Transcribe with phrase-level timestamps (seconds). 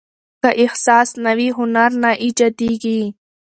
[0.41, 3.01] که احساس نه وي، هنر نه ایجاديږي.